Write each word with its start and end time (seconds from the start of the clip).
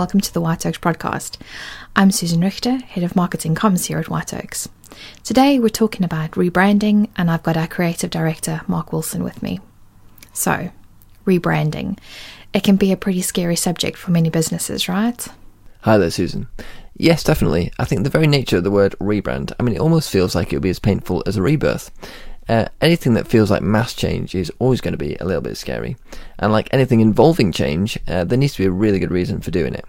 welcome 0.00 0.18
to 0.18 0.32
the 0.32 0.40
White 0.40 0.64
Oaks 0.64 0.78
podcast. 0.78 1.36
I'm 1.94 2.10
Susan 2.10 2.40
Richter, 2.40 2.78
Head 2.78 3.04
of 3.04 3.14
Marketing 3.14 3.54
Comms 3.54 3.84
here 3.84 3.98
at 3.98 4.08
White 4.08 4.32
Oaks. 4.32 4.66
Today 5.24 5.58
we're 5.58 5.68
talking 5.68 6.04
about 6.04 6.30
rebranding, 6.30 7.10
and 7.16 7.30
I've 7.30 7.42
got 7.42 7.58
our 7.58 7.66
Creative 7.66 8.08
Director, 8.08 8.62
Mark 8.66 8.94
Wilson, 8.94 9.22
with 9.22 9.42
me. 9.42 9.60
So, 10.32 10.70
rebranding. 11.26 11.98
It 12.54 12.64
can 12.64 12.76
be 12.76 12.92
a 12.92 12.96
pretty 12.96 13.20
scary 13.20 13.56
subject 13.56 13.98
for 13.98 14.10
many 14.10 14.30
businesses, 14.30 14.88
right? 14.88 15.28
Hi 15.82 15.98
there, 15.98 16.10
Susan. 16.10 16.48
Yes, 16.96 17.22
definitely. 17.22 17.70
I 17.78 17.84
think 17.84 18.04
the 18.04 18.08
very 18.08 18.26
nature 18.26 18.56
of 18.56 18.64
the 18.64 18.70
word 18.70 18.94
rebrand, 19.00 19.52
I 19.60 19.62
mean, 19.62 19.74
it 19.74 19.82
almost 19.82 20.08
feels 20.08 20.34
like 20.34 20.50
it 20.50 20.56
would 20.56 20.62
be 20.62 20.70
as 20.70 20.78
painful 20.78 21.22
as 21.26 21.36
a 21.36 21.42
rebirth. 21.42 21.90
Uh, 22.50 22.66
anything 22.80 23.14
that 23.14 23.28
feels 23.28 23.48
like 23.48 23.62
mass 23.62 23.94
change 23.94 24.34
is 24.34 24.50
always 24.58 24.80
going 24.80 24.90
to 24.90 24.98
be 24.98 25.14
a 25.20 25.24
little 25.24 25.40
bit 25.40 25.56
scary. 25.56 25.96
And 26.40 26.50
like 26.50 26.68
anything 26.72 26.98
involving 26.98 27.52
change, 27.52 27.96
uh, 28.08 28.24
there 28.24 28.36
needs 28.36 28.54
to 28.54 28.62
be 28.62 28.66
a 28.66 28.72
really 28.72 28.98
good 28.98 29.12
reason 29.12 29.40
for 29.40 29.52
doing 29.52 29.72
it. 29.72 29.84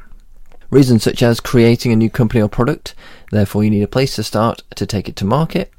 Reasons 0.69 1.01
such 1.01 1.23
as 1.23 1.39
creating 1.39 1.91
a 1.91 1.95
new 1.95 2.11
company 2.11 2.39
or 2.39 2.47
product, 2.47 2.93
therefore 3.31 3.63
you 3.63 3.71
need 3.71 3.81
a 3.81 3.87
place 3.87 4.15
to 4.15 4.23
start 4.23 4.61
to 4.75 4.85
take 4.85 5.09
it 5.09 5.15
to 5.15 5.25
market, 5.25 5.71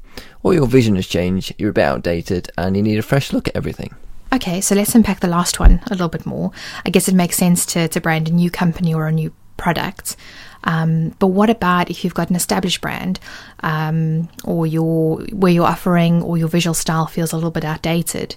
or 0.43 0.53
your 0.53 0.67
vision 0.67 0.97
has 0.97 1.07
changed, 1.07 1.55
you're 1.57 1.69
a 1.69 1.73
bit 1.73 1.85
outdated, 1.85 2.51
and 2.57 2.75
you 2.75 2.83
need 2.83 2.99
a 2.99 3.01
fresh 3.01 3.31
look 3.31 3.47
at 3.47 3.55
everything. 3.55 3.95
Okay, 4.33 4.59
so 4.59 4.75
let's 4.75 4.93
unpack 4.93 5.21
the 5.21 5.27
last 5.29 5.61
one 5.61 5.79
a 5.85 5.91
little 5.91 6.09
bit 6.09 6.25
more. 6.25 6.51
I 6.85 6.89
guess 6.89 7.07
it 7.07 7.15
makes 7.15 7.37
sense 7.37 7.65
to, 7.67 7.87
to 7.87 8.01
brand 8.01 8.27
a 8.27 8.33
new 8.33 8.51
company 8.51 8.93
or 8.93 9.07
a 9.07 9.11
new 9.13 9.31
product. 9.57 10.15
Um, 10.65 11.09
but 11.19 11.27
what 11.27 11.49
about 11.49 11.89
if 11.89 12.03
you've 12.03 12.13
got 12.13 12.29
an 12.29 12.35
established 12.35 12.81
brand, 12.81 13.19
um, 13.61 14.29
or 14.45 14.65
your 14.65 15.19
where 15.31 15.51
your 15.51 15.67
offering 15.67 16.21
or 16.21 16.37
your 16.37 16.47
visual 16.47 16.73
style 16.73 17.05
feels 17.07 17.33
a 17.33 17.35
little 17.35 17.51
bit 17.51 17.65
outdated? 17.65 18.35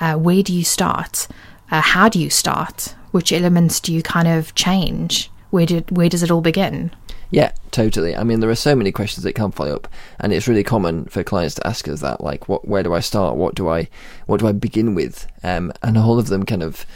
Uh, 0.00 0.14
where 0.14 0.42
do 0.42 0.52
you 0.52 0.64
start? 0.64 1.26
Uh, 1.70 1.80
how 1.80 2.08
do 2.08 2.20
you 2.20 2.30
start? 2.30 2.94
Which 3.10 3.32
elements 3.32 3.80
do 3.80 3.92
you 3.92 4.02
kind 4.02 4.28
of 4.28 4.54
change? 4.54 5.30
Where 5.50 5.66
did 5.66 5.90
where 5.96 6.08
does 6.08 6.22
it 6.22 6.30
all 6.30 6.40
begin? 6.40 6.92
Yeah, 7.30 7.50
totally. 7.72 8.14
I 8.14 8.22
mean, 8.22 8.38
there 8.38 8.50
are 8.50 8.54
so 8.54 8.76
many 8.76 8.92
questions 8.92 9.24
that 9.24 9.32
come 9.32 9.50
follow 9.50 9.74
up, 9.74 9.88
and 10.20 10.32
it's 10.32 10.46
really 10.46 10.62
common 10.62 11.06
for 11.06 11.24
clients 11.24 11.56
to 11.56 11.66
ask 11.66 11.88
us 11.88 12.00
that, 12.00 12.20
like, 12.20 12.48
what, 12.48 12.68
where 12.68 12.84
do 12.84 12.94
I 12.94 13.00
start? 13.00 13.34
What 13.34 13.56
do 13.56 13.68
I, 13.68 13.88
what 14.26 14.38
do 14.38 14.46
I 14.46 14.52
begin 14.52 14.94
with? 14.94 15.26
Um, 15.42 15.72
and 15.82 15.98
all 15.98 16.20
of 16.20 16.28
them 16.28 16.44
kind 16.44 16.62
of 16.62 16.86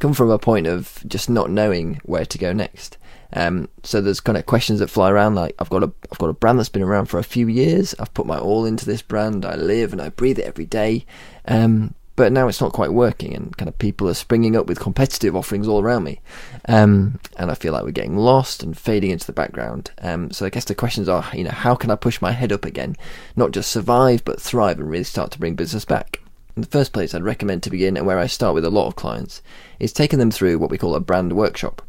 come 0.00 0.14
from 0.14 0.30
a 0.30 0.38
point 0.38 0.66
of 0.66 1.02
just 1.06 1.28
not 1.28 1.50
knowing 1.50 2.00
where 2.04 2.24
to 2.24 2.38
go 2.38 2.52
next. 2.52 2.96
Um, 3.32 3.68
so 3.82 4.00
there's 4.00 4.20
kind 4.20 4.38
of 4.38 4.46
questions 4.46 4.78
that 4.78 4.88
fly 4.88 5.10
around 5.10 5.34
like 5.34 5.54
I've 5.58 5.68
got 5.68 5.82
a 5.82 5.92
I've 6.10 6.18
got 6.18 6.30
a 6.30 6.34
brand 6.34 6.58
that's 6.58 6.70
been 6.70 6.82
around 6.82 7.06
for 7.06 7.18
a 7.18 7.24
few 7.24 7.46
years. 7.46 7.94
I've 7.98 8.14
put 8.14 8.26
my 8.26 8.38
all 8.38 8.64
into 8.64 8.86
this 8.86 9.02
brand. 9.02 9.44
I 9.44 9.54
live 9.54 9.92
and 9.92 10.00
I 10.00 10.08
breathe 10.08 10.38
it 10.38 10.46
every 10.46 10.64
day. 10.64 11.04
Um, 11.46 11.94
but 12.16 12.32
now 12.32 12.48
it's 12.48 12.60
not 12.60 12.72
quite 12.72 12.92
working, 12.92 13.32
and 13.32 13.56
kind 13.56 13.68
of 13.68 13.78
people 13.78 14.08
are 14.08 14.14
springing 14.14 14.56
up 14.56 14.66
with 14.66 14.80
competitive 14.80 15.36
offerings 15.36 15.68
all 15.68 15.80
around 15.80 16.02
me, 16.02 16.20
um, 16.66 17.20
and 17.36 17.48
I 17.48 17.54
feel 17.54 17.72
like 17.72 17.84
we're 17.84 17.92
getting 17.92 18.16
lost 18.16 18.64
and 18.64 18.76
fading 18.76 19.12
into 19.12 19.24
the 19.24 19.32
background. 19.32 19.92
Um, 20.02 20.32
so 20.32 20.44
I 20.44 20.50
guess 20.50 20.64
the 20.64 20.74
questions 20.74 21.08
are, 21.08 21.24
you 21.32 21.44
know, 21.44 21.52
how 21.52 21.76
can 21.76 21.92
I 21.92 21.94
push 21.94 22.20
my 22.20 22.32
head 22.32 22.50
up 22.50 22.64
again, 22.64 22.96
not 23.36 23.52
just 23.52 23.70
survive 23.70 24.24
but 24.24 24.40
thrive 24.40 24.80
and 24.80 24.90
really 24.90 25.04
start 25.04 25.30
to 25.30 25.38
bring 25.38 25.54
business 25.54 25.84
back? 25.84 26.20
In 26.58 26.62
the 26.62 26.66
first 26.66 26.92
place, 26.92 27.14
I'd 27.14 27.22
recommend 27.22 27.62
to 27.62 27.70
begin, 27.70 27.96
and 27.96 28.04
where 28.04 28.18
I 28.18 28.26
start 28.26 28.52
with 28.52 28.64
a 28.64 28.68
lot 28.68 28.88
of 28.88 28.96
clients, 28.96 29.42
is 29.78 29.92
taking 29.92 30.18
them 30.18 30.32
through 30.32 30.58
what 30.58 30.70
we 30.70 30.76
call 30.76 30.96
a 30.96 31.00
brand 31.00 31.32
workshop. 31.34 31.82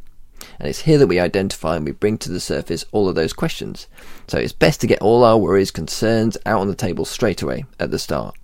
And 0.59 0.69
it's 0.69 0.81
here 0.81 0.99
that 0.99 1.07
we 1.07 1.19
identify 1.19 1.75
and 1.75 1.83
we 1.83 1.91
bring 1.91 2.19
to 2.19 2.31
the 2.31 2.39
surface 2.39 2.85
all 2.91 3.09
of 3.09 3.15
those 3.15 3.33
questions. 3.33 3.87
So 4.27 4.37
it's 4.37 4.53
best 4.53 4.79
to 4.81 4.85
get 4.85 5.01
all 5.01 5.23
our 5.23 5.39
worries, 5.39 5.71
concerns 5.71 6.37
out 6.45 6.61
on 6.61 6.67
the 6.67 6.75
table 6.75 7.03
straight 7.03 7.41
away 7.41 7.65
at 7.79 7.89
the 7.89 7.97
start. 7.97 8.35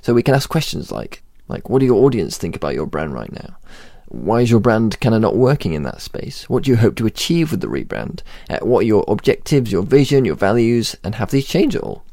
So 0.00 0.14
we 0.14 0.22
can 0.22 0.34
ask 0.34 0.48
questions 0.48 0.90
like, 0.90 1.22
like, 1.48 1.68
what 1.68 1.80
do 1.80 1.84
your 1.84 2.02
audience 2.02 2.38
think 2.38 2.56
about 2.56 2.72
your 2.72 2.86
brand 2.86 3.12
right 3.12 3.30
now? 3.30 3.58
Why 4.06 4.40
is 4.40 4.50
your 4.50 4.60
brand 4.60 4.98
kind 5.00 5.14
of 5.14 5.20
not 5.20 5.36
working 5.36 5.74
in 5.74 5.82
that 5.82 6.00
space? 6.00 6.48
What 6.48 6.62
do 6.62 6.70
you 6.70 6.78
hope 6.78 6.96
to 6.96 7.06
achieve 7.06 7.50
with 7.50 7.60
the 7.60 7.66
rebrand? 7.66 8.22
What 8.62 8.84
are 8.84 8.86
your 8.86 9.04
objectives, 9.06 9.70
your 9.70 9.82
vision, 9.82 10.24
your 10.24 10.34
values, 10.34 10.96
and 11.04 11.16
have 11.16 11.30
these 11.30 11.46
changed 11.46 11.76
at 11.76 11.82
all? 11.82 12.06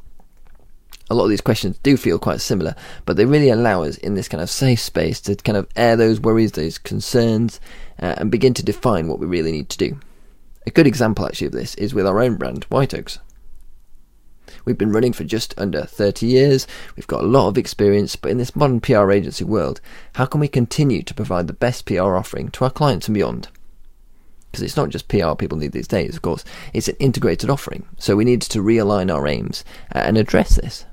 A 1.09 1.15
lot 1.15 1.25
of 1.25 1.29
these 1.29 1.41
questions 1.41 1.77
do 1.83 1.97
feel 1.97 2.17
quite 2.17 2.41
similar, 2.41 2.75
but 3.05 3.15
they 3.15 3.25
really 3.25 3.49
allow 3.49 3.83
us 3.83 3.97
in 3.97 4.15
this 4.15 4.27
kind 4.27 4.41
of 4.41 4.49
safe 4.49 4.79
space 4.79 5.21
to 5.21 5.35
kind 5.35 5.57
of 5.57 5.67
air 5.75 5.95
those 5.95 6.19
worries, 6.19 6.53
those 6.53 6.77
concerns, 6.77 7.59
uh, 8.01 8.15
and 8.17 8.31
begin 8.31 8.53
to 8.55 8.63
define 8.63 9.07
what 9.07 9.19
we 9.19 9.27
really 9.27 9.51
need 9.51 9.69
to 9.69 9.77
do. 9.77 9.99
A 10.65 10.71
good 10.71 10.87
example 10.87 11.25
actually 11.25 11.47
of 11.47 11.53
this 11.53 11.75
is 11.75 11.93
with 11.93 12.07
our 12.07 12.19
own 12.21 12.37
brand, 12.37 12.63
White 12.65 12.93
Oaks. 12.93 13.19
We've 14.63 14.77
been 14.77 14.91
running 14.91 15.13
for 15.13 15.23
just 15.23 15.53
under 15.59 15.83
30 15.83 16.25
years, 16.25 16.65
we've 16.95 17.05
got 17.05 17.23
a 17.23 17.27
lot 17.27 17.49
of 17.49 17.57
experience, 17.57 18.15
but 18.15 18.31
in 18.31 18.39
this 18.39 18.55
modern 18.55 18.81
PR 18.81 19.11
agency 19.11 19.43
world, 19.43 19.79
how 20.15 20.25
can 20.25 20.39
we 20.39 20.47
continue 20.47 21.03
to 21.03 21.13
provide 21.13 21.45
the 21.45 21.53
best 21.53 21.85
PR 21.85 22.15
offering 22.15 22.49
to 22.49 22.63
our 22.63 22.71
clients 22.71 23.07
and 23.07 23.13
beyond? 23.13 23.49
Because 24.51 24.63
it's 24.63 24.77
not 24.77 24.89
just 24.89 25.07
PR 25.07 25.35
people 25.35 25.57
need 25.57 25.71
these 25.71 25.87
days, 25.87 26.15
of 26.15 26.23
course, 26.23 26.43
it's 26.73 26.87
an 26.87 26.95
integrated 26.99 27.49
offering, 27.49 27.85
so 27.99 28.15
we 28.15 28.25
need 28.25 28.41
to 28.41 28.59
realign 28.59 29.13
our 29.13 29.27
aims 29.27 29.63
uh, 29.93 29.99
and 29.99 30.17
address 30.17 30.55
this. 30.55 30.85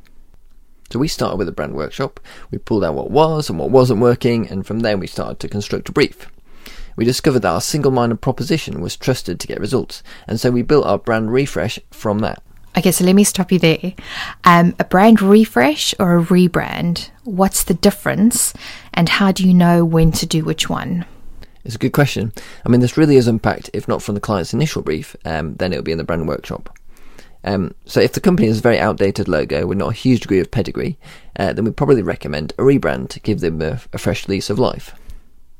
So 0.92 0.98
we 0.98 1.08
started 1.08 1.36
with 1.36 1.48
a 1.48 1.52
brand 1.52 1.74
workshop, 1.74 2.20
we 2.50 2.58
pulled 2.58 2.84
out 2.84 2.94
what 2.94 3.10
was 3.10 3.48
and 3.48 3.58
what 3.58 3.70
wasn't 3.70 4.02
working, 4.02 4.46
and 4.46 4.66
from 4.66 4.80
there 4.80 4.98
we 4.98 5.06
started 5.06 5.40
to 5.40 5.48
construct 5.48 5.88
a 5.88 5.92
brief. 5.92 6.30
We 6.96 7.06
discovered 7.06 7.38
that 7.38 7.50
our 7.50 7.62
single 7.62 7.90
minded 7.90 8.20
proposition 8.20 8.82
was 8.82 8.94
trusted 8.94 9.40
to 9.40 9.46
get 9.46 9.58
results, 9.58 10.02
and 10.28 10.38
so 10.38 10.50
we 10.50 10.60
built 10.60 10.84
our 10.84 10.98
brand 10.98 11.32
refresh 11.32 11.78
from 11.90 12.18
that. 12.18 12.42
Okay, 12.76 12.92
so 12.92 13.06
let 13.06 13.14
me 13.14 13.24
stop 13.24 13.50
you 13.50 13.58
there. 13.58 13.94
Um, 14.44 14.74
a 14.78 14.84
brand 14.84 15.22
refresh 15.22 15.94
or 15.98 16.18
a 16.18 16.22
rebrand, 16.22 17.08
what's 17.24 17.64
the 17.64 17.72
difference, 17.72 18.52
and 18.92 19.08
how 19.08 19.32
do 19.32 19.48
you 19.48 19.54
know 19.54 19.86
when 19.86 20.12
to 20.12 20.26
do 20.26 20.44
which 20.44 20.68
one? 20.68 21.06
It's 21.64 21.76
a 21.76 21.78
good 21.78 21.94
question. 21.94 22.34
I 22.66 22.68
mean, 22.68 22.82
this 22.82 22.98
really 22.98 23.16
is 23.16 23.28
unpacked, 23.28 23.70
if 23.72 23.88
not 23.88 24.02
from 24.02 24.14
the 24.14 24.20
client's 24.20 24.52
initial 24.52 24.82
brief, 24.82 25.16
um, 25.24 25.54
then 25.54 25.72
it'll 25.72 25.84
be 25.84 25.92
in 25.92 25.96
the 25.96 26.04
brand 26.04 26.28
workshop. 26.28 26.76
Um, 27.44 27.74
so 27.84 28.00
if 28.00 28.12
the 28.12 28.20
company 28.20 28.48
has 28.48 28.58
a 28.58 28.62
very 28.62 28.78
outdated 28.78 29.28
logo 29.28 29.66
with 29.66 29.78
not 29.78 29.90
a 29.90 29.96
huge 29.96 30.20
degree 30.20 30.40
of 30.40 30.50
pedigree, 30.50 30.98
uh, 31.38 31.52
then 31.52 31.64
we 31.64 31.70
probably 31.72 32.02
recommend 32.02 32.52
a 32.52 32.62
rebrand 32.62 33.08
to 33.10 33.20
give 33.20 33.40
them 33.40 33.60
a, 33.60 33.80
a, 33.92 33.98
fresh 33.98 34.28
lease 34.28 34.48
of 34.48 34.58
life. 34.58 34.94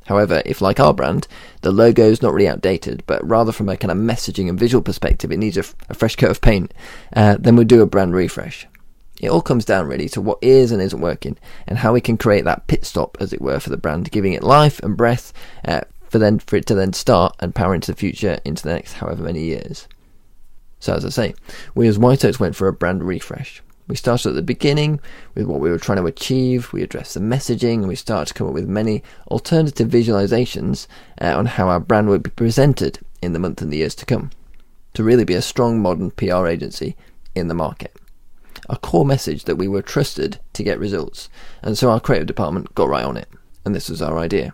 However, 0.07 0.43
if 0.45 0.61
like 0.61 0.81
our 0.81 0.95
brand, 0.95 1.27
the 1.63 1.73
logo 1.73 2.05
is 2.05 2.23
not 2.23 2.33
really 2.33 2.49
outdated, 2.49 3.03
but 3.07 3.27
rather 3.29 3.53
from 3.53 3.69
a 3.69 3.77
kind 3.77 3.91
of 3.91 3.99
messaging 3.99 4.49
and 4.49 4.59
visual 4.59 4.83
perspective, 4.83 5.33
it 5.33 5.39
needs 5.39 5.57
a, 5.57 5.65
a 5.89 5.95
fresh 5.95 6.17
coat 6.17 6.31
of 6.31 6.41
paint, 6.41 6.73
uh, 7.15 7.37
then 7.39 7.57
we'll 7.57 7.65
do 7.65 7.83
a 7.83 7.87
brand 7.87 8.15
refresh. 8.15 8.67
It 9.21 9.31
all 9.31 9.43
comes 9.43 9.65
down 9.65 9.87
really 9.87 10.09
to 10.11 10.21
what 10.21 10.39
is 10.43 10.73
and 10.73 10.83
isn't 10.83 11.01
working, 11.01 11.39
and 11.67 11.79
how 11.79 11.93
we 11.93 12.01
can 12.01 12.17
create 12.17 12.45
that 12.45 12.67
pit 12.67 12.85
stop, 12.85 13.17
as 13.21 13.33
it 13.33 13.41
were, 13.41 13.61
for 13.61 13.71
the 13.71 13.77
brand, 13.77 14.11
giving 14.11 14.33
it 14.33 14.43
life 14.43 14.81
and 14.83 14.97
breath 14.97 15.33
uh, 15.65 15.83
for 16.13 16.19
then 16.19 16.39
for 16.39 16.57
it 16.57 16.67
to 16.67 16.75
then 16.75 16.93
start 16.93 17.35
and 17.41 17.55
power 17.55 17.75
into 17.75 17.91
the 17.91 17.97
future 17.97 18.39
into 18.45 18.63
the 18.63 18.75
next 18.75 18.93
however 18.95 19.23
many 19.23 19.45
years. 19.45 19.89
So 20.83 20.95
as 20.95 21.05
I 21.05 21.11
say, 21.11 21.35
we 21.77 21.87
as 21.87 21.97
White 21.97 22.25
Oaks 22.25 22.41
went 22.41 22.57
for 22.57 22.67
a 22.67 22.73
brand 22.73 23.05
refresh. 23.05 23.63
We 23.87 23.95
started 23.95 24.31
at 24.31 24.35
the 24.35 24.43
beginning 24.43 24.99
with 25.33 25.47
what 25.47 25.61
we 25.61 25.71
were 25.71 25.79
trying 25.79 25.99
to 25.99 26.07
achieve, 26.07 26.73
we 26.73 26.83
addressed 26.83 27.15
the 27.15 27.21
messaging, 27.21 27.75
and 27.75 27.87
we 27.87 27.95
started 27.95 28.27
to 28.27 28.35
come 28.35 28.49
up 28.49 28.53
with 28.53 28.67
many 28.67 29.05
alternative 29.29 29.89
visualizations 29.89 30.89
uh, 31.21 31.39
on 31.39 31.47
how 31.47 31.69
our 31.69 31.79
brand 31.79 32.09
would 32.09 32.25
be 32.25 32.31
presented 32.31 32.99
in 33.23 33.33
the 33.33 33.39
month 33.39 33.63
and 33.63 33.73
the 33.73 33.77
years 33.77 33.95
to 33.95 34.05
come. 34.05 34.31
To 34.95 35.05
really 35.05 35.23
be 35.23 35.35
a 35.35 35.43
strong 35.43 35.81
modern 35.81 36.11
PR 36.11 36.49
agency 36.49 36.97
in 37.33 37.47
the 37.47 37.55
market. 37.55 37.95
A 38.69 38.77
core 38.77 39.07
message 39.07 39.45
that 39.45 39.59
we 39.59 39.69
were 39.69 39.83
trusted 39.83 40.41
to 40.53 40.65
get 40.65 40.81
results, 40.81 41.29
and 41.63 41.79
so 41.79 41.91
our 41.91 42.01
creative 42.01 42.27
department 42.27 42.75
got 42.75 42.89
right 42.89 43.05
on 43.05 43.17
it, 43.17 43.29
and 43.65 43.73
this 43.73 43.89
was 43.89 44.03
our 44.03 44.19
idea. 44.19 44.53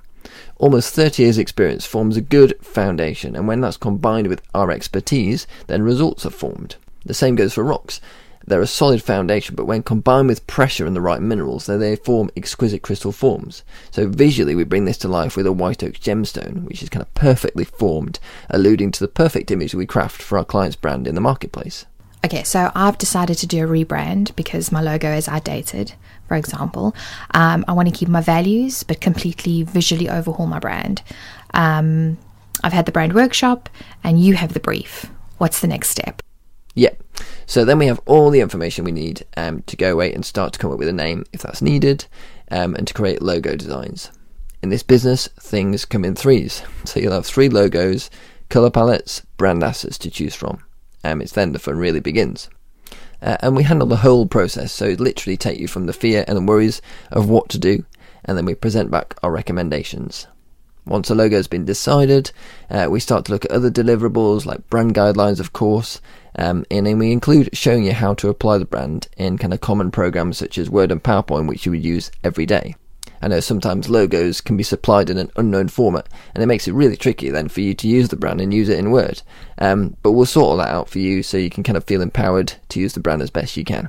Almost 0.58 0.94
30 0.94 1.22
years' 1.22 1.38
experience 1.38 1.86
forms 1.86 2.16
a 2.16 2.20
good 2.20 2.54
foundation, 2.60 3.36
and 3.36 3.46
when 3.46 3.60
that's 3.60 3.76
combined 3.76 4.26
with 4.26 4.42
our 4.54 4.70
expertise, 4.70 5.46
then 5.66 5.82
results 5.82 6.26
are 6.26 6.30
formed. 6.30 6.76
The 7.04 7.14
same 7.14 7.36
goes 7.36 7.54
for 7.54 7.64
rocks. 7.64 8.00
They're 8.46 8.62
a 8.62 8.66
solid 8.66 9.02
foundation, 9.02 9.54
but 9.56 9.66
when 9.66 9.82
combined 9.82 10.28
with 10.28 10.46
pressure 10.46 10.86
and 10.86 10.96
the 10.96 11.02
right 11.02 11.20
minerals, 11.20 11.66
then 11.66 11.80
they 11.80 11.96
form 11.96 12.30
exquisite 12.34 12.82
crystal 12.82 13.12
forms. 13.12 13.62
So 13.90 14.08
visually, 14.08 14.54
we 14.54 14.64
bring 14.64 14.86
this 14.86 14.96
to 14.98 15.08
life 15.08 15.36
with 15.36 15.46
a 15.46 15.52
white 15.52 15.84
oak 15.84 15.94
gemstone, 15.94 16.64
which 16.64 16.82
is 16.82 16.88
kind 16.88 17.02
of 17.02 17.12
perfectly 17.12 17.64
formed, 17.64 18.18
alluding 18.48 18.90
to 18.92 19.00
the 19.00 19.08
perfect 19.08 19.50
image 19.50 19.74
we 19.74 19.84
craft 19.84 20.22
for 20.22 20.38
our 20.38 20.46
client's 20.46 20.76
brand 20.76 21.06
in 21.06 21.14
the 21.14 21.20
marketplace. 21.20 21.84
Okay, 22.24 22.42
so 22.42 22.72
I've 22.74 22.98
decided 22.98 23.38
to 23.38 23.46
do 23.46 23.64
a 23.64 23.68
rebrand 23.68 24.34
because 24.34 24.72
my 24.72 24.80
logo 24.80 25.14
is 25.14 25.28
outdated, 25.28 25.92
for 26.26 26.36
example. 26.36 26.94
Um, 27.32 27.64
I 27.68 27.72
want 27.72 27.88
to 27.88 27.94
keep 27.94 28.08
my 28.08 28.20
values, 28.20 28.82
but 28.82 29.00
completely 29.00 29.62
visually 29.62 30.08
overhaul 30.08 30.46
my 30.46 30.58
brand. 30.58 31.02
Um, 31.54 32.18
I've 32.64 32.72
had 32.72 32.86
the 32.86 32.92
brand 32.92 33.12
workshop, 33.12 33.68
and 34.02 34.20
you 34.20 34.34
have 34.34 34.52
the 34.52 34.60
brief. 34.60 35.06
What's 35.38 35.60
the 35.60 35.68
next 35.68 35.90
step? 35.90 36.22
Yep. 36.74 37.02
So 37.46 37.64
then 37.64 37.78
we 37.78 37.86
have 37.86 38.00
all 38.04 38.30
the 38.30 38.40
information 38.40 38.84
we 38.84 38.92
need 38.92 39.24
um, 39.36 39.62
to 39.62 39.76
go 39.76 39.92
away 39.92 40.12
and 40.12 40.26
start 40.26 40.52
to 40.52 40.58
come 40.58 40.72
up 40.72 40.78
with 40.78 40.88
a 40.88 40.92
name 40.92 41.24
if 41.32 41.42
that's 41.42 41.62
needed, 41.62 42.06
um, 42.50 42.74
and 42.74 42.86
to 42.88 42.94
create 42.94 43.22
logo 43.22 43.54
designs. 43.54 44.10
In 44.60 44.70
this 44.70 44.82
business, 44.82 45.28
things 45.38 45.84
come 45.84 46.04
in 46.04 46.16
threes. 46.16 46.62
So 46.84 46.98
you'll 46.98 47.12
have 47.12 47.26
three 47.26 47.48
logos, 47.48 48.10
color 48.48 48.70
palettes, 48.70 49.22
brand 49.36 49.62
assets 49.62 49.98
to 49.98 50.10
choose 50.10 50.34
from. 50.34 50.64
Um, 51.04 51.20
it's 51.20 51.32
then 51.32 51.52
the 51.52 51.58
fun 51.58 51.78
really 51.78 52.00
begins. 52.00 52.48
Uh, 53.20 53.36
and 53.40 53.56
we 53.56 53.64
handle 53.64 53.88
the 53.88 53.96
whole 53.96 54.26
process, 54.26 54.72
so 54.72 54.86
it 54.86 55.00
literally 55.00 55.36
take 55.36 55.58
you 55.58 55.66
from 55.66 55.86
the 55.86 55.92
fear 55.92 56.24
and 56.28 56.36
the 56.36 56.42
worries 56.42 56.80
of 57.10 57.28
what 57.28 57.48
to 57.48 57.58
do, 57.58 57.84
and 58.24 58.36
then 58.36 58.44
we 58.44 58.54
present 58.54 58.90
back 58.90 59.14
our 59.22 59.32
recommendations. 59.32 60.26
Once 60.86 61.10
a 61.10 61.14
logo 61.14 61.36
has 61.36 61.48
been 61.48 61.64
decided, 61.64 62.30
uh, 62.70 62.86
we 62.88 63.00
start 63.00 63.24
to 63.24 63.32
look 63.32 63.44
at 63.44 63.50
other 63.50 63.70
deliverables 63.70 64.46
like 64.46 64.70
brand 64.70 64.94
guidelines, 64.94 65.40
of 65.40 65.52
course, 65.52 66.00
um, 66.36 66.64
and 66.70 66.86
then 66.86 66.98
we 66.98 67.12
include 67.12 67.50
showing 67.52 67.84
you 67.84 67.92
how 67.92 68.14
to 68.14 68.28
apply 68.28 68.56
the 68.56 68.64
brand 68.64 69.08
in 69.16 69.36
kind 69.36 69.52
of 69.52 69.60
common 69.60 69.90
programs 69.90 70.38
such 70.38 70.56
as 70.56 70.70
Word 70.70 70.92
and 70.92 71.02
PowerPoint, 71.02 71.48
which 71.48 71.66
you 71.66 71.72
would 71.72 71.84
use 71.84 72.10
every 72.22 72.46
day. 72.46 72.74
I 73.20 73.28
know 73.28 73.40
sometimes 73.40 73.88
logos 73.88 74.40
can 74.40 74.56
be 74.56 74.62
supplied 74.62 75.10
in 75.10 75.18
an 75.18 75.30
unknown 75.36 75.68
format, 75.68 76.08
and 76.34 76.42
it 76.42 76.46
makes 76.46 76.68
it 76.68 76.72
really 76.72 76.96
tricky 76.96 77.30
then 77.30 77.48
for 77.48 77.60
you 77.60 77.74
to 77.74 77.88
use 77.88 78.08
the 78.08 78.16
brand 78.16 78.40
and 78.40 78.54
use 78.54 78.68
it 78.68 78.78
in 78.78 78.90
Word. 78.90 79.22
Um, 79.58 79.96
but 80.02 80.12
we'll 80.12 80.26
sort 80.26 80.46
all 80.46 80.56
that 80.58 80.68
out 80.68 80.88
for 80.88 80.98
you 80.98 81.22
so 81.22 81.36
you 81.36 81.50
can 81.50 81.64
kind 81.64 81.76
of 81.76 81.84
feel 81.84 82.02
empowered 82.02 82.54
to 82.70 82.80
use 82.80 82.92
the 82.92 83.00
brand 83.00 83.22
as 83.22 83.30
best 83.30 83.56
you 83.56 83.64
can. 83.64 83.88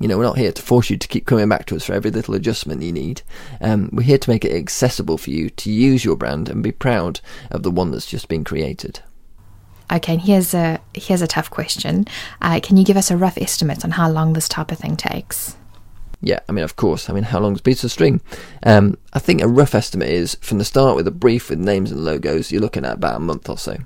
You 0.00 0.08
know, 0.08 0.16
we're 0.16 0.24
not 0.24 0.38
here 0.38 0.52
to 0.52 0.62
force 0.62 0.88
you 0.88 0.96
to 0.96 1.08
keep 1.08 1.26
coming 1.26 1.48
back 1.48 1.66
to 1.66 1.76
us 1.76 1.84
for 1.84 1.92
every 1.92 2.10
little 2.10 2.34
adjustment 2.34 2.82
you 2.82 2.90
need. 2.90 3.20
Um, 3.60 3.90
we're 3.92 4.02
here 4.02 4.16
to 4.16 4.30
make 4.30 4.46
it 4.46 4.56
accessible 4.56 5.18
for 5.18 5.28
you 5.28 5.50
to 5.50 5.70
use 5.70 6.06
your 6.06 6.16
brand 6.16 6.48
and 6.48 6.62
be 6.62 6.72
proud 6.72 7.20
of 7.50 7.62
the 7.62 7.70
one 7.70 7.90
that's 7.90 8.06
just 8.06 8.26
been 8.26 8.42
created. 8.42 9.00
Okay, 9.92 10.16
here's 10.16 10.54
a 10.54 10.80
here's 10.94 11.20
a 11.20 11.26
tough 11.26 11.50
question. 11.50 12.06
Uh, 12.40 12.60
can 12.62 12.76
you 12.76 12.84
give 12.84 12.96
us 12.96 13.10
a 13.10 13.16
rough 13.16 13.36
estimate 13.36 13.84
on 13.84 13.90
how 13.90 14.08
long 14.08 14.32
this 14.32 14.48
type 14.48 14.72
of 14.72 14.78
thing 14.78 14.96
takes? 14.96 15.56
Yeah, 16.22 16.40
I 16.48 16.52
mean, 16.52 16.64
of 16.64 16.76
course. 16.76 17.08
I 17.08 17.14
mean, 17.14 17.24
how 17.24 17.40
long 17.40 17.54
is 17.54 17.60
a 17.60 17.62
piece 17.62 17.82
of 17.82 17.90
string? 17.90 18.20
Um, 18.62 18.98
I 19.12 19.18
think 19.18 19.40
a 19.40 19.48
rough 19.48 19.74
estimate 19.74 20.10
is 20.10 20.36
from 20.42 20.58
the 20.58 20.64
start 20.64 20.96
with 20.96 21.08
a 21.08 21.12
brief 21.12 21.48
with 21.48 21.58
names 21.58 21.90
and 21.90 22.04
logos, 22.04 22.52
you're 22.52 22.60
looking 22.60 22.84
at 22.84 22.94
about 22.94 23.16
a 23.16 23.20
month 23.20 23.48
or 23.48 23.56
so. 23.56 23.78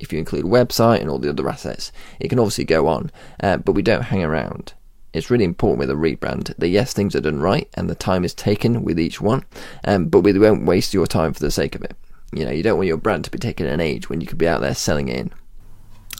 If 0.00 0.12
you 0.12 0.18
include 0.18 0.44
website 0.44 1.00
and 1.00 1.10
all 1.10 1.18
the 1.18 1.30
other 1.30 1.48
assets, 1.48 1.92
it 2.20 2.28
can 2.28 2.38
obviously 2.38 2.64
go 2.64 2.86
on, 2.86 3.10
uh, 3.40 3.58
but 3.58 3.72
we 3.72 3.82
don't 3.82 4.02
hang 4.02 4.24
around 4.24 4.74
it's 5.12 5.30
really 5.30 5.44
important 5.44 5.78
with 5.78 5.90
a 5.90 5.94
rebrand 5.94 6.54
that 6.56 6.68
yes, 6.68 6.92
things 6.92 7.14
are 7.16 7.20
done 7.20 7.40
right 7.40 7.68
and 7.74 7.88
the 7.88 7.94
time 7.94 8.24
is 8.24 8.34
taken 8.34 8.84
with 8.84 8.98
each 8.98 9.20
one, 9.20 9.44
um, 9.84 10.06
but 10.06 10.20
we 10.20 10.38
won't 10.38 10.66
waste 10.66 10.94
your 10.94 11.06
time 11.06 11.32
for 11.32 11.40
the 11.40 11.50
sake 11.50 11.74
of 11.74 11.82
it. 11.82 11.96
You 12.32 12.44
know, 12.44 12.50
you 12.50 12.62
don't 12.62 12.76
want 12.76 12.88
your 12.88 12.98
brand 12.98 13.24
to 13.24 13.30
be 13.30 13.38
taken 13.38 13.66
an 13.66 13.80
age 13.80 14.10
when 14.10 14.20
you 14.20 14.26
could 14.26 14.38
be 14.38 14.48
out 14.48 14.60
there 14.60 14.74
selling 14.74 15.08
it 15.08 15.18
in. 15.18 15.32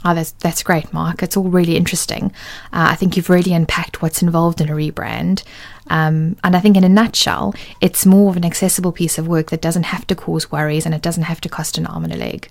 Oh, 0.05 0.15
that's 0.15 0.31
that's 0.33 0.63
great, 0.63 0.93
Mark. 0.93 1.23
It's 1.25 1.37
all 1.37 1.51
really 1.51 1.77
interesting. 1.77 2.27
Uh, 2.73 2.89
I 2.91 2.95
think 2.95 3.17
you've 3.17 3.31
really 3.31 3.53
unpacked 3.53 4.01
what's 4.01 4.23
involved 4.23 4.61
in 4.61 4.69
a 4.69 4.73
rebrand, 4.73 5.43
um, 5.89 6.37
and 6.45 6.55
I 6.55 6.61
think 6.61 6.77
in 6.77 6.85
a 6.85 6.89
nutshell, 6.89 7.55
it's 7.81 8.07
more 8.07 8.31
of 8.31 8.37
an 8.37 8.45
accessible 8.45 8.93
piece 8.93 9.19
of 9.19 9.27
work 9.27 9.51
that 9.51 9.61
doesn't 9.61 9.85
have 9.85 10.07
to 10.07 10.15
cause 10.15 10.53
worries 10.53 10.87
and 10.87 10.95
it 10.95 11.03
doesn't 11.03 11.25
have 11.25 11.41
to 11.41 11.49
cost 11.49 11.79
an 11.79 11.87
arm 11.87 12.05
and 12.05 12.13
a 12.13 12.17
leg. 12.17 12.49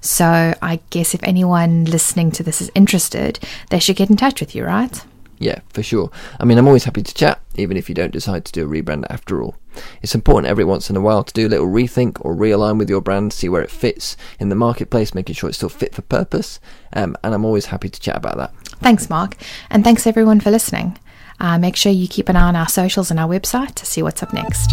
So 0.00 0.54
I 0.62 0.80
guess 0.90 1.14
if 1.14 1.22
anyone 1.24 1.84
listening 1.84 2.30
to 2.32 2.42
this 2.44 2.60
is 2.60 2.70
interested, 2.74 3.40
they 3.70 3.80
should 3.80 3.96
get 3.96 4.10
in 4.10 4.16
touch 4.16 4.40
with 4.40 4.54
you, 4.54 4.64
right? 4.64 5.04
Yeah, 5.44 5.58
for 5.68 5.82
sure. 5.82 6.10
I 6.40 6.46
mean, 6.46 6.56
I'm 6.56 6.66
always 6.66 6.84
happy 6.84 7.02
to 7.02 7.14
chat, 7.14 7.38
even 7.56 7.76
if 7.76 7.90
you 7.90 7.94
don't 7.94 8.14
decide 8.14 8.46
to 8.46 8.52
do 8.52 8.64
a 8.64 8.66
rebrand 8.66 9.04
after 9.10 9.42
all. 9.42 9.56
It's 10.00 10.14
important 10.14 10.48
every 10.48 10.64
once 10.64 10.88
in 10.88 10.96
a 10.96 11.02
while 11.02 11.22
to 11.22 11.34
do 11.34 11.46
a 11.46 11.50
little 11.50 11.66
rethink 11.66 12.16
or 12.24 12.34
realign 12.34 12.78
with 12.78 12.88
your 12.88 13.02
brand, 13.02 13.34
see 13.34 13.50
where 13.50 13.60
it 13.60 13.70
fits 13.70 14.16
in 14.40 14.48
the 14.48 14.54
marketplace, 14.54 15.14
making 15.14 15.34
sure 15.34 15.50
it's 15.50 15.58
still 15.58 15.68
fit 15.68 15.94
for 15.94 16.00
purpose. 16.00 16.60
Um, 16.94 17.14
and 17.22 17.34
I'm 17.34 17.44
always 17.44 17.66
happy 17.66 17.90
to 17.90 18.00
chat 18.00 18.16
about 18.16 18.38
that. 18.38 18.54
Thanks, 18.80 19.10
Mark. 19.10 19.36
And 19.68 19.84
thanks 19.84 20.06
everyone 20.06 20.40
for 20.40 20.50
listening. 20.50 20.98
Uh, 21.38 21.58
make 21.58 21.76
sure 21.76 21.92
you 21.92 22.08
keep 22.08 22.30
an 22.30 22.36
eye 22.36 22.48
on 22.48 22.56
our 22.56 22.68
socials 22.68 23.10
and 23.10 23.20
our 23.20 23.28
website 23.28 23.74
to 23.74 23.84
see 23.84 24.02
what's 24.02 24.22
up 24.22 24.32
next. 24.32 24.72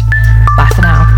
Bye 0.56 0.70
for 0.74 0.80
now. 0.80 1.11